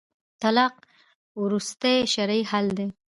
[0.41, 0.75] طلاق
[1.41, 2.85] وروستی شرعي حل دی